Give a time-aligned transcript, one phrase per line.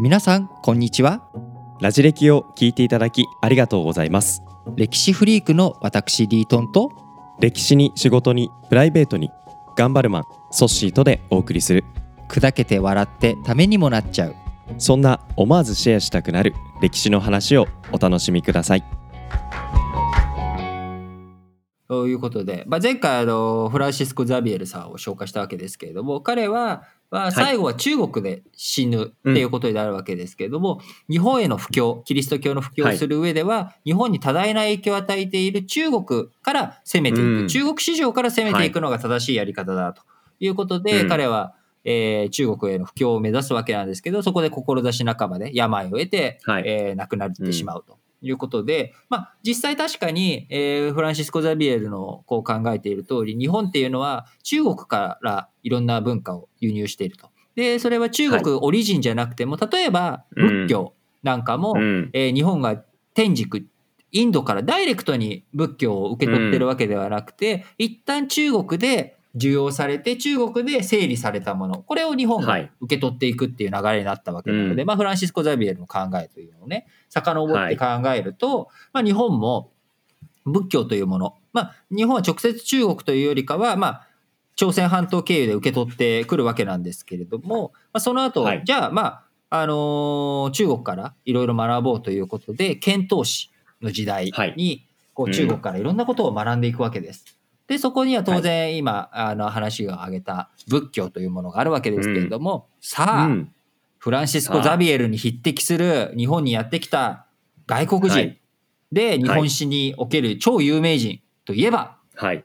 [0.00, 1.22] 皆さんこんにちは。
[1.80, 4.42] ラジ歴を聞いていただきありがとうございます。
[4.76, 6.90] 歴史フリークの私リートンと
[7.40, 9.30] 歴史に仕事にプライベートに
[9.76, 11.84] 頑張るマンソッシーとでお送りする。
[12.28, 14.34] 砕けて笑ってためにもなっちゃう。
[14.78, 18.84] そんな思わずシェアしたくなる歴史の話をお楽しみください。
[21.86, 26.82] ということで、まあ、前回あのフランシスコ・ザビエルさんを紹介したわけですけれども彼は、
[27.14, 37.46] まあ、最後は中国で死ぬっていうことになるわけですけれども、日本への布教キリスト教の布教をする上では、日本に多大な影響を与えている中国から攻めていく、うん。
[37.46, 40.02] 中国市場から攻めていくのが正しいやり方だと
[40.40, 41.08] いうことで、うん。
[41.08, 41.54] 彼は、
[41.84, 46.64] えー中国への布教を目指すわけなんですけどそこで志半ばで病を得て、はい。
[46.66, 47.96] えー亡くなってしまうと。
[48.26, 57.30] いうことで、まあ、実際確かに、えーフランシスコ・ザビエルのこう考えている通り日本っていうのは中国からいろんな文化を輸入していると。
[57.54, 62.10] でそれは中国オリジンじゃなくても、例えば仏教なんかも、うん。
[62.12, 62.82] えー日本が
[63.14, 63.66] 天竺
[64.14, 71.82] インドからダイレクトに仏教を受け取ってるわけではなくて、一旦中国で受容されて中国で整理されたもの。
[71.82, 72.70] これを日本がはい。
[72.80, 74.86] 受け取っていくっていう流れになったわけなので、うん。
[74.86, 79.72] まあ、フランシスコ・ザビエルの考えというのをね遡って考えると、まあ、日本も
[80.44, 84.06] 仏教というもの、まあ、日本は直接中国というよりかは、まあ、
[84.56, 88.62] 朝鮮半島経由で受け取ってくるわけなんですけれども、まあ、その後、はい。
[88.64, 93.50] じゃあまああのー中国からいろいろ学ぼうということで遣唐使
[93.82, 94.54] の時代はい。
[94.56, 97.24] にこううん中国からいろんなことを学んでいくわけです。
[97.66, 103.50] でそこには当然今、あの話が挙げた仏教というものがあるわけですけれども、さあ、うん。
[103.96, 107.24] フランシスコ・ザビエルに匹敵する日本にやってきた
[107.66, 108.40] 外国人、はい。
[108.92, 112.44] で日本史における超有名人といえば、はい。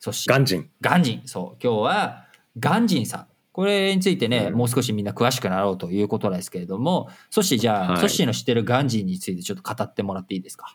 [0.00, 1.62] そして鑑真鑑真そう。
[1.62, 2.24] 今日は
[2.58, 3.26] 鑑真さん。
[3.52, 4.54] これについてね、うん。
[4.54, 8.00] もう少しみんな詳しくなろうということですけれどもそしてじゃあ、はい。
[8.00, 10.72] ソッシーの知ってる鑑真についてちょっと語ってもらっていいですか？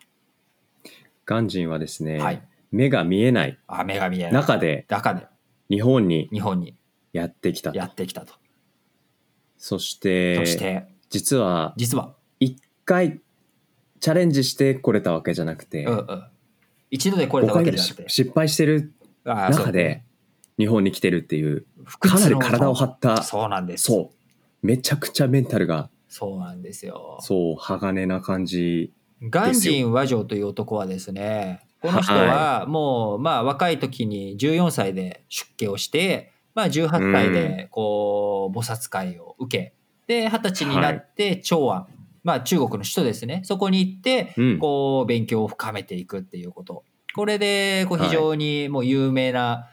[1.24, 2.40] 鑑真はですね、はい
[2.74, 4.32] 目が見えないあ目が見えない。
[4.32, 5.26] 中で中で。
[5.70, 6.76] 日本に日本に。
[7.12, 7.78] やってきたと。
[7.78, 8.34] やってきたと、
[9.56, 13.20] そしてそして実は実は、一回
[14.00, 16.24] チャレンジしてこれたわけじゃなくて、うんうん、
[16.90, 18.08] 一度で来れ5たわ回ぐらいけじゃなくて。
[18.08, 18.92] 失敗してる
[19.24, 20.02] あーそう中で
[20.58, 23.84] 日本に来てるっていう不屈のかなり体を張ったそうなんです。
[23.84, 24.10] そ
[24.62, 24.66] う。
[24.66, 27.18] めちゃくちゃメンタルがそうなんですよ。
[27.20, 28.92] そう鋼な感じ
[29.30, 39.74] 鑑真和上という男はですねこの人はもうまあ若い時に14歳で出家をして、まあ、18歳でこう菩薩会を受け
[40.06, 41.86] で二十歳になって長安、
[42.22, 43.42] まあ中国の首都ですね。
[43.44, 44.58] そこに行ってうん。
[44.58, 46.84] こう勉強を深めていくっていうこと。
[47.14, 49.68] これでこう非常にもう有名な、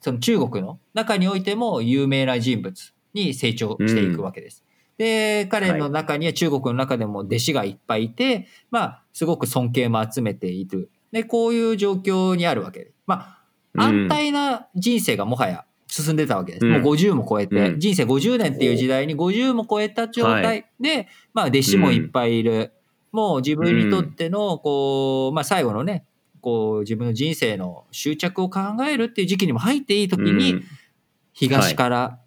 [0.00, 4.64] その中国の中においても有名な人物に成長していくわけです。
[4.98, 12.80] で彼の中には中国の中でも弟子がいっぱいいて、まあすごく尊敬も集めているでこういう状況にあるわけ。
[12.80, 12.92] です。
[13.06, 13.38] ま
[13.74, 16.66] あ安泰な人生がもはや進んでたわけです。
[16.66, 16.72] うん。
[16.72, 17.80] もう50も超えて、うん。
[17.80, 20.66] 人生50年っていう時代に50も超えた状態。
[20.80, 22.72] で、まあ弟子もいっぱいいる。
[23.12, 26.04] もう自分にとっての、こう、まあ最後のね、
[26.40, 30.64] こう自分の人生の執着を考えるっていう時期にも入っていい時に、うん。
[31.32, 32.18] 東から、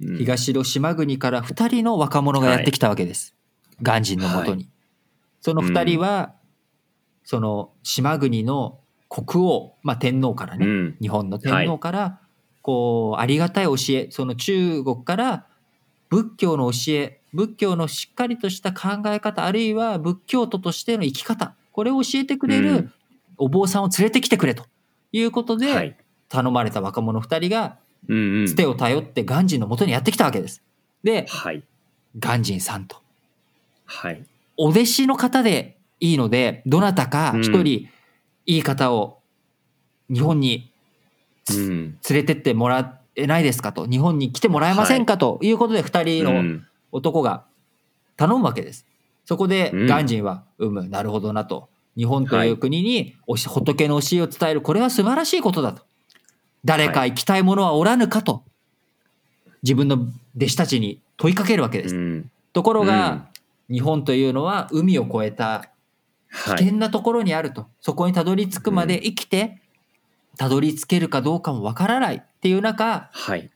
[0.00, 0.16] うん。
[0.16, 3.34] 東の島国から2人の若者がやってきたわけです。
[3.82, 4.68] 鑑真のもとに。
[5.40, 6.34] その2人は、
[7.30, 10.96] その島国の国王、まあ天皇からね、うん。
[11.00, 12.18] 日本の天皇から、
[12.60, 15.46] こうありがたい教えその中国から
[16.08, 22.92] 仏教の教え仏教のしっかりとした考え方あるいは仏教徒としての生き方これを教えてくれるうん。
[23.36, 24.64] お坊さんを連れてきてくれと
[25.12, 25.96] いうことで、はい。
[26.28, 27.78] 頼まれた若者2人が
[28.48, 30.64] つてを頼って鑑真のもとにやってきたわけです。
[31.04, 31.62] ではい。
[32.18, 32.96] 鑑真さんと。
[33.84, 34.24] はい。
[34.56, 37.88] お弟子の方でいいのでどなたか一人
[38.46, 39.20] いい方を
[40.12, 40.70] 日本に
[41.50, 41.98] うん。
[42.08, 43.86] 連れてってもらえないですかと。
[43.86, 45.38] 日本に来てもらえませんかと。
[45.42, 45.50] い。
[45.50, 46.66] うことで2人のうん。
[46.92, 47.44] 男が
[48.16, 48.84] 頼むわけです。
[49.24, 49.88] そこでうん。
[49.88, 51.68] 鑑真は「うむなるほどな」と。
[51.96, 55.82] 日本という国に仏の教えを伝えるこれは素晴らしいことだと。
[56.64, 58.44] 誰か行きたい者はおらぬかと。
[59.62, 59.96] 自分の
[60.36, 61.96] 弟子たちに問いかけるわけです。
[61.96, 62.30] うん。
[62.52, 63.28] ところが、
[63.70, 65.68] 日本というのは海を越えた
[66.32, 66.58] 危はい。
[66.58, 69.60] 険なところにあると、そこにたどり着くまで生きて、
[70.38, 72.16] たどり着けるかどうかもわからない。
[72.16, 73.50] っていう中はい。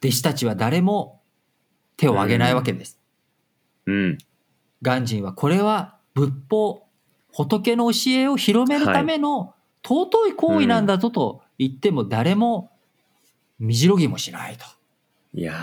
[0.00, 1.20] 弟子たちは誰も
[1.96, 2.98] 手を挙げないわけです。
[3.86, 4.18] うん。
[4.82, 6.86] 鑑真はこれは仏法
[7.32, 12.70] 仏の教えを広めるための尊い行為なんだぞと言っても誰も
[13.58, 14.64] みじろぎもしないと。
[15.34, 15.54] いや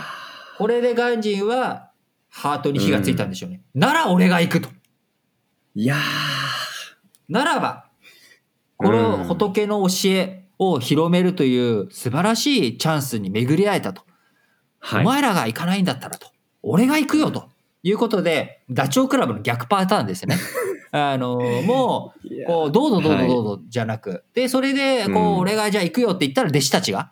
[0.58, 1.92] これで鑑真は
[2.30, 3.62] ハートに火がついたんでしょうね。
[3.76, 4.70] なら俺が行くと。
[5.76, 5.98] いや
[7.30, 7.86] ならば、
[8.78, 14.02] この仏の教えを広めるという素晴らしいチャンスに巡り会えたと。
[14.02, 14.06] ー
[14.80, 15.02] はい。
[15.02, 16.28] お前らが行かないんだったらと。
[16.62, 17.50] 俺が行くよと。
[17.86, 20.38] いうことで、ダチョウ倶楽部の逆パターンですね。
[20.92, 25.38] あの、もう、こう、どうぞどうぞはいどうぞじゃなく、で、それで、こう、うん。
[25.40, 27.12] 俺がじゃあ行くよって言ったら弟子たちが、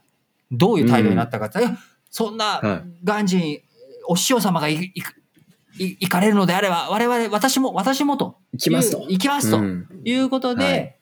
[0.52, 1.78] どういう態度になったかって、いや、
[2.10, 3.60] そんなは、鑑真、
[4.08, 5.21] お師匠様が行く
[5.78, 8.38] 行かれるのであれば、我々、私も、私もと。
[8.54, 9.60] 行きますと行きますと。
[9.60, 10.96] うんいうことで、はい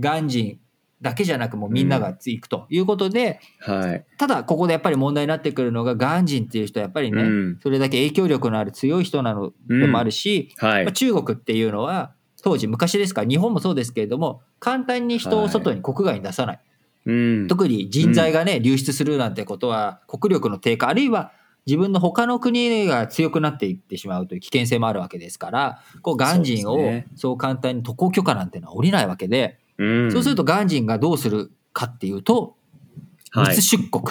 [0.00, 0.58] 鑑真
[1.00, 4.04] だけじゃなくもうみんなが行くということで、はい。
[4.18, 10.92] ただここでやっぱり問題になってくるのが鑑真っていう人はやっぱりね、うんそれだけ影響力のある強い人なのでもあるし、はいまあ、。
[10.92, 12.12] 中国っていうのは
[12.42, 16.60] 当時昔ですから日本もそうですけれども簡単に人を外に国外に出さない、
[17.06, 17.46] うん。
[17.48, 21.32] 特に人材がね、流出するなんてことは国力の低下あるいは
[21.68, 27.06] 自分の他の国が強くなっていってしまうという危険性もあるわけですからこう鑑真をそうですね。
[27.14, 30.10] そう簡単に渡航許可なんてのは下りないわけで、うん。
[30.10, 32.56] そうすると鑑真がどうするかっていうと
[33.30, 33.56] はい。
[33.56, 34.04] 密出国、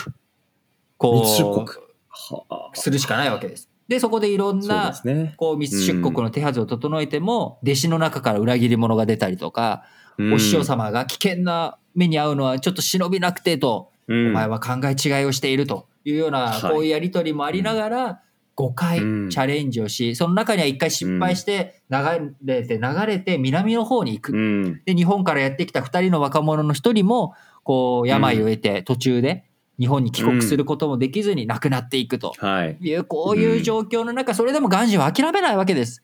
[0.98, 1.66] こ密出国。
[1.66, 1.68] う
[2.10, 2.70] はあ。
[2.74, 3.70] するしかないわけです。
[3.88, 4.94] でそこでいろんな。
[5.38, 9.84] こう密出国の手はずを整えても、弟子の中から裏切り者が出たりとか、
[10.18, 10.34] うん。
[10.34, 14.30] お師匠様が危険な目に遭うのはちょっと忍びなくてと、うん。
[14.30, 18.22] お前は考え違いをしているというような、はいこういうやり取りもありながら、
[18.56, 21.98] 5回チうんャレンジをし、その中には1回失敗して、流
[22.44, 24.32] れて流れて南の方に行く。
[24.34, 24.82] うん。
[24.84, 29.46] で、日本からやってきた2人の若者の1人も、こう、病を得て途中で
[29.80, 32.78] 日本に帰国することもできずに亡くなっていくとはい。
[32.82, 36.04] いう、こういう状況の中、それでもガンジーは諦めないわけです。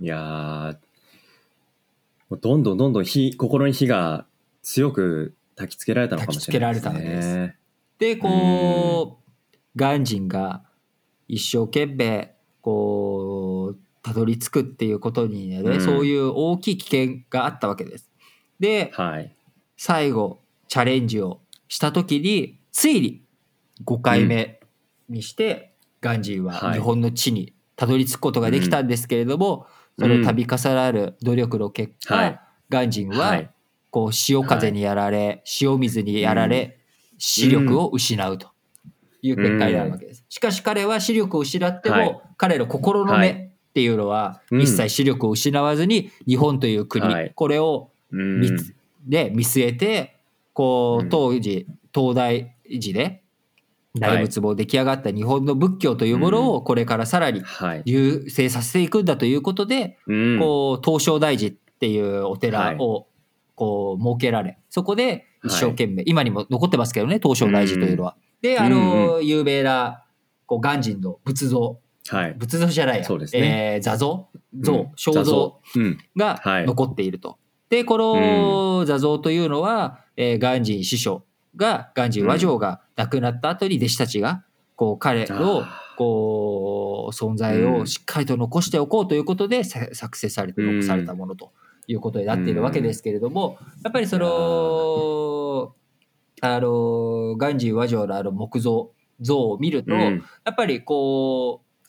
[0.00, 0.76] いや
[2.30, 4.26] どんどんどんどん火、心に火が
[4.62, 6.90] 強く焚きつけられたのかもしれないですね。
[6.90, 7.48] 焚きつけられたわ
[8.00, 9.25] けで、こう、
[9.76, 10.64] ガンジンが
[11.28, 15.80] 一生懸命、こう、たどり着くっていうことにね、うん。
[15.80, 18.10] そういう大きい危険があったわけです。
[18.58, 19.36] で、はい。
[19.76, 23.24] 最後、チャレンジをした時に、ついに
[23.84, 24.60] 5回目
[25.08, 26.74] にして、ガンジーははい。
[26.74, 29.66] 日本の地にたどり着くことができたんですけれども、
[29.98, 32.40] その度重なる努力の結果、はい。
[32.70, 33.50] ガンジンは、はい。
[33.90, 36.78] こう潮風にやられ、塩水にやられ、
[37.18, 38.50] 視力を失うと
[39.26, 40.24] いう結果になるわけです。
[40.28, 42.20] しかし彼は視力を失っても、はい。
[42.36, 44.62] 彼の心の目っていうのは、うん。
[44.62, 47.32] 一切視力を失わずに日本という国、はい。
[47.34, 48.40] これをうん。
[48.40, 48.74] 見つ
[49.06, 50.16] で見据えて
[50.52, 51.08] こううん。
[51.10, 53.22] 当時東大時で
[53.98, 57.82] 大仏も出来上がった日本の仏教というものをこれからさらにはい。
[57.84, 60.38] 優勢させていくんだということで、うん。
[60.38, 63.06] こう東照大寺っていうお寺を
[63.54, 68.16] こう設けられそこで一生懸命、今にも残ってますけどね東照大寺というのは。
[68.40, 70.04] であの、有名な
[70.46, 71.80] こう鑑真の仏像。
[72.08, 72.34] はい。
[72.34, 73.74] 仏像じゃないや、そうですね。
[73.74, 74.28] えー座像？
[74.54, 74.62] うん。
[74.62, 74.90] 像。
[74.96, 75.60] 肖像。
[75.74, 75.98] うん。
[76.16, 76.66] がはい。
[76.66, 77.38] 残っていると。
[77.68, 81.24] でこの座像というのは、えー、鑑真師匠
[81.56, 84.44] が鑑真和上が亡くなった後に弟子たちが
[84.76, 91.52] こう彼のあこう存在をしっかりと残しておこうということでさ作成されて残されたものと
[91.88, 94.26] いうことになっているわけですけれどもやっぱりその
[96.40, 98.90] あの鑑真和上のあの木像
[99.20, 101.86] 像を見ると、うんやっぱりこう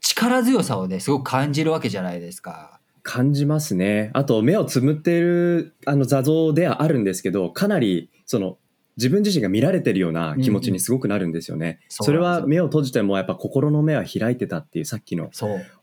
[0.00, 2.80] 力強さをねすごく感じるわけじゃないですか。
[3.02, 4.10] 感じますね。
[4.12, 8.58] あと、目をつむっているあの座像ではあるんですけど、かなり、その、
[8.96, 11.80] 自分自身が見られてるような気持ちにすごくなるんですよね。
[11.88, 15.30] そうそれは目を閉じてもやっぱ心の目は開いてたっていうさっきの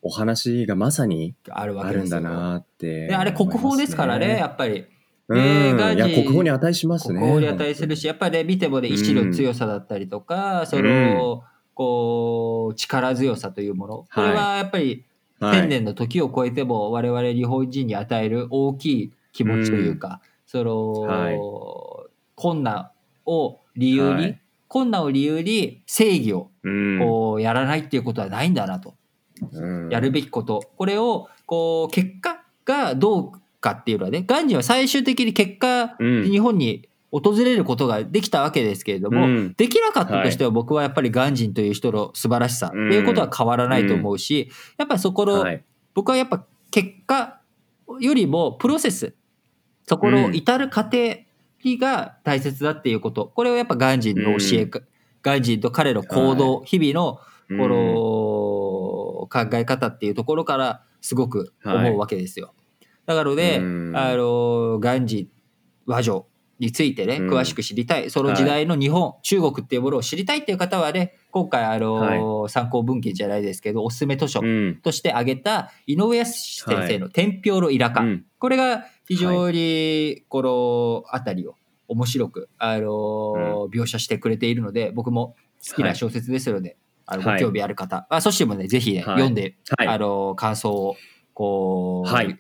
[0.04, 4.86] お話がまさにあるんだなって、であれ国宝ですからねやっぱり。
[5.30, 7.20] うん、ねガジいや国宝に値しますね。
[7.20, 11.44] 国宝に値するしやっぱりね見てもね意志の強さだったりとか、その、
[11.74, 14.06] こう力強さというもの。
[14.14, 15.06] これはやっぱり
[15.40, 15.62] はい。
[15.62, 21.40] 千年の時を超えても我々日本人に与える大きい気持ちというか、その、はい。
[22.36, 22.92] 困難
[23.26, 24.42] を理由に、はい。
[24.68, 27.00] 困難を理由に正義をうん。
[27.00, 28.96] こうやらないっていうことはないんだなと。
[29.52, 29.90] うん。
[29.90, 33.32] やるべきこと、これをこう結果がどう
[33.68, 36.24] かっていうのはねガンジーは最終的に結果、うん。
[36.24, 39.54] 日本に訪れることができたわけですけれども、うん。
[39.58, 45.64] できなかったとしては僕はやっぱりガンジンという人の素晴らしさっていうことは変わらないと思うし、やっぱりそこの、はい。
[45.94, 47.40] 僕はやっぱ結果
[48.00, 49.16] よりもプロセス
[49.88, 51.18] そこの至る過程
[51.64, 53.32] が大切だっていうこと。
[53.36, 54.70] これをやっぱガンジンの教え、
[55.24, 57.20] ガンジンと彼の行動、日々の
[57.50, 62.54] この考え方っていうところからすごく思うわけですよ。
[63.08, 63.94] だからで、うん。
[63.96, 65.32] あのガンジ
[65.86, 66.28] 和上
[66.60, 67.30] についてねうん。
[67.30, 74.80] 詳しく知りたい、その時代の日本、中国っていうものを知りたいっていう方はね今回、あの、参考文献じゃないですけど、おすすめ図書うん。
[74.84, 78.02] として挙げた井上康先生の天平のイラカ。
[78.02, 78.26] うん。
[78.40, 81.56] これが非常にこの辺りを
[81.88, 85.36] 面白く、あの描写してくれているので僕も
[85.66, 89.16] 好きな小説ですので、あのはいご興味ある方、あそしてもねぜひね、はい。
[89.16, 89.88] 読んで、はい。
[89.88, 90.96] あの感想を
[91.34, 92.38] こう、はい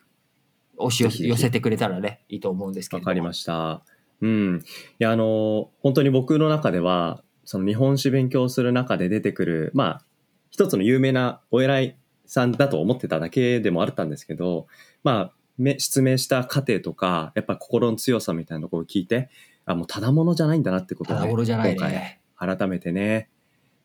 [0.77, 3.83] 押し寄せてくれたらねいいと思うんですけれどもわかりました。
[4.21, 4.57] うん。
[4.57, 4.63] い
[4.99, 10.05] や、あの、本当に僕の中では、その日本史勉強する中で出てくる、まあ、
[10.49, 14.67] 一つの有名なお偉いさんだと思ってただけでもあったんですけど、
[15.03, 19.29] まあ、め失明した過程とか、やっぱ心の強さみたいなところを聞いて、
[19.65, 23.29] あ、もうただものじゃないんだなってことを、ね、ものじゃない今ね回改めてね、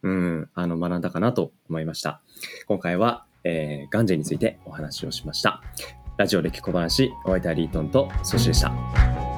[0.03, 2.21] うん、あの、学んだかなと思いました。
[2.67, 5.63] 今回は、えー、ガンジェについてお話をしました。
[6.19, 9.32] ラジオ歴小話、お相手はリートンとソシでした。